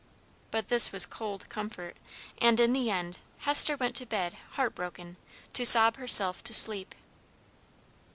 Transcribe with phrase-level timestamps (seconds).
[0.49, 1.95] But this was cold comfort,
[2.39, 5.15] and, in the end, Hester went to bed heartbroken,
[5.53, 6.95] to sob herself to sleep.